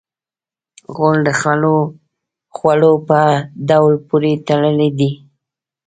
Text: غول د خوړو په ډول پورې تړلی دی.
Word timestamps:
غول 0.95 1.19
د 1.27 1.29
خوړو 2.55 2.93
په 3.07 3.19
ډول 3.69 3.93
پورې 4.07 4.31
تړلی 4.47 4.89
دی. 4.99 5.11